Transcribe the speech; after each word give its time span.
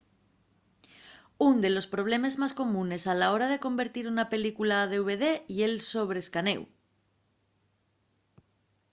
ún 1.49 1.55
de 1.63 1.69
los 1.75 1.89
problemes 1.93 2.33
más 2.41 2.53
comunes 2.61 3.03
a 3.05 3.13
la 3.19 3.29
hora 3.33 3.47
de 3.49 3.59
convertir 3.65 4.05
una 4.13 4.25
película 4.33 4.75
a 4.79 4.89
dvd 4.93 5.25
ye’l 5.55 5.75
sobre-escanéu 5.93 6.61